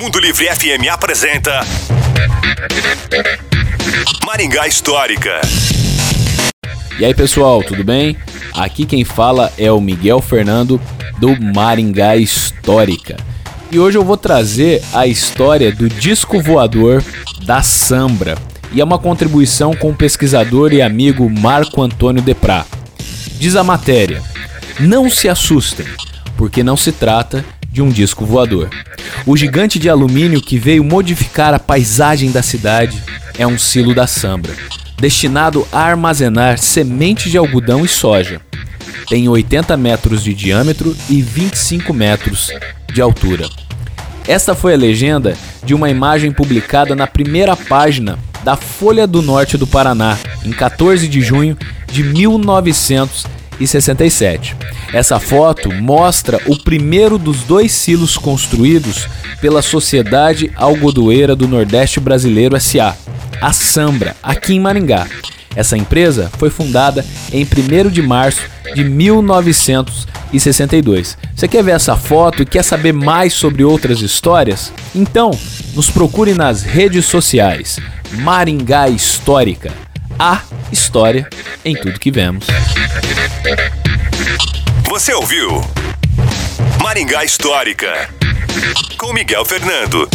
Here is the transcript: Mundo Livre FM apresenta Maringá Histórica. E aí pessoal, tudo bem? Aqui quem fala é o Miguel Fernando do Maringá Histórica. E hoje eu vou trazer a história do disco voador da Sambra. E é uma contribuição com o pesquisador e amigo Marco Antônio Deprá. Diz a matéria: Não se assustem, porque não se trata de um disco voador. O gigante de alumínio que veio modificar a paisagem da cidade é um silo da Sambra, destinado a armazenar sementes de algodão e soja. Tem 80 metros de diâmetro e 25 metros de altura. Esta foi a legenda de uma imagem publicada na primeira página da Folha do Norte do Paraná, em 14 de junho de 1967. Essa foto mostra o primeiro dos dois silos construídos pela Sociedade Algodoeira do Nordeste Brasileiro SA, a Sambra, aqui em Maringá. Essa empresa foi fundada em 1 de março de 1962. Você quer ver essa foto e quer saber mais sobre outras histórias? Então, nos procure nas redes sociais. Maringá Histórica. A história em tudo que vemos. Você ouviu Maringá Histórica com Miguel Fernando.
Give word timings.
Mundo 0.00 0.18
Livre 0.18 0.46
FM 0.46 0.88
apresenta 0.90 1.60
Maringá 4.24 4.66
Histórica. 4.66 5.40
E 6.98 7.04
aí 7.04 7.14
pessoal, 7.14 7.62
tudo 7.62 7.82
bem? 7.82 8.16
Aqui 8.54 8.86
quem 8.86 9.04
fala 9.04 9.52
é 9.58 9.70
o 9.70 9.80
Miguel 9.80 10.20
Fernando 10.20 10.80
do 11.18 11.40
Maringá 11.40 12.16
Histórica. 12.16 13.16
E 13.70 13.78
hoje 13.78 13.98
eu 13.98 14.04
vou 14.04 14.16
trazer 14.16 14.82
a 14.92 15.06
história 15.06 15.72
do 15.72 15.88
disco 15.88 16.40
voador 16.40 17.02
da 17.44 17.62
Sambra. 17.62 18.36
E 18.72 18.80
é 18.80 18.84
uma 18.84 18.98
contribuição 18.98 19.74
com 19.74 19.90
o 19.90 19.96
pesquisador 19.96 20.72
e 20.72 20.80
amigo 20.80 21.28
Marco 21.28 21.82
Antônio 21.82 22.22
Deprá. 22.22 22.64
Diz 23.38 23.56
a 23.56 23.64
matéria: 23.64 24.22
Não 24.78 25.10
se 25.10 25.28
assustem, 25.28 25.86
porque 26.36 26.62
não 26.62 26.76
se 26.76 26.92
trata 26.92 27.44
de 27.76 27.82
um 27.82 27.90
disco 27.90 28.24
voador. 28.24 28.70
O 29.26 29.36
gigante 29.36 29.78
de 29.78 29.90
alumínio 29.90 30.40
que 30.40 30.58
veio 30.58 30.82
modificar 30.82 31.52
a 31.52 31.58
paisagem 31.58 32.30
da 32.30 32.42
cidade 32.42 33.02
é 33.38 33.46
um 33.46 33.58
silo 33.58 33.94
da 33.94 34.06
Sambra, 34.06 34.54
destinado 34.98 35.68
a 35.70 35.80
armazenar 35.80 36.56
sementes 36.56 37.30
de 37.30 37.36
algodão 37.36 37.84
e 37.84 37.88
soja. 37.88 38.40
Tem 39.10 39.28
80 39.28 39.76
metros 39.76 40.24
de 40.24 40.32
diâmetro 40.32 40.96
e 41.10 41.20
25 41.20 41.92
metros 41.92 42.50
de 42.90 43.02
altura. 43.02 43.46
Esta 44.26 44.54
foi 44.54 44.72
a 44.72 44.78
legenda 44.78 45.36
de 45.62 45.74
uma 45.74 45.90
imagem 45.90 46.32
publicada 46.32 46.96
na 46.96 47.06
primeira 47.06 47.54
página 47.54 48.18
da 48.42 48.56
Folha 48.56 49.06
do 49.06 49.20
Norte 49.20 49.58
do 49.58 49.66
Paraná, 49.66 50.16
em 50.42 50.50
14 50.50 51.06
de 51.06 51.20
junho 51.20 51.58
de 51.92 52.02
1967. 53.58 54.54
Essa 54.92 55.18
foto 55.18 55.72
mostra 55.72 56.38
o 56.46 56.56
primeiro 56.56 57.18
dos 57.18 57.42
dois 57.42 57.72
silos 57.72 58.16
construídos 58.16 59.08
pela 59.40 59.60
Sociedade 59.62 60.52
Algodoeira 60.54 61.34
do 61.34 61.48
Nordeste 61.48 61.98
Brasileiro 62.00 62.60
SA, 62.60 62.94
a 63.40 63.52
Sambra, 63.52 64.14
aqui 64.22 64.52
em 64.54 64.60
Maringá. 64.60 65.08
Essa 65.54 65.76
empresa 65.76 66.30
foi 66.38 66.48
fundada 66.50 67.04
em 67.32 67.44
1 67.44 67.90
de 67.90 68.02
março 68.02 68.42
de 68.74 68.82
1962. 68.84 71.16
Você 71.34 71.48
quer 71.48 71.64
ver 71.64 71.72
essa 71.72 71.96
foto 71.96 72.42
e 72.42 72.46
quer 72.46 72.62
saber 72.62 72.92
mais 72.92 73.32
sobre 73.32 73.64
outras 73.64 74.02
histórias? 74.02 74.70
Então, 74.94 75.30
nos 75.74 75.90
procure 75.90 76.34
nas 76.34 76.62
redes 76.62 77.06
sociais. 77.06 77.80
Maringá 78.12 78.88
Histórica. 78.88 79.72
A 80.18 80.42
história 80.70 81.28
em 81.66 81.74
tudo 81.74 81.98
que 81.98 82.12
vemos. 82.12 82.46
Você 84.88 85.12
ouviu 85.12 85.60
Maringá 86.80 87.24
Histórica 87.24 88.08
com 88.96 89.12
Miguel 89.12 89.44
Fernando. 89.44 90.08